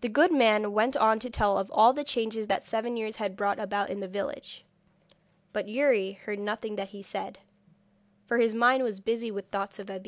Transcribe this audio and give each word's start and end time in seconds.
The 0.00 0.08
good 0.08 0.30
man 0.30 0.70
went 0.72 0.96
on 0.96 1.18
to 1.18 1.28
tell 1.28 1.58
of 1.58 1.68
all 1.72 1.92
the 1.92 2.04
changes 2.04 2.46
that 2.46 2.62
seven 2.62 2.96
years 2.96 3.16
had 3.16 3.34
brought 3.34 3.58
about 3.58 3.90
in 3.90 3.98
the 3.98 4.06
village, 4.06 4.64
but 5.52 5.66
Youri 5.66 6.12
heard 6.12 6.38
nothing 6.38 6.76
that 6.76 6.90
he 6.90 7.02
said, 7.02 7.40
for 8.26 8.38
his 8.38 8.54
mind 8.54 8.84
was 8.84 9.00
busy 9.00 9.32
with 9.32 9.46
thoughts 9.48 9.80
of 9.80 9.90
Abeille. 9.90 10.02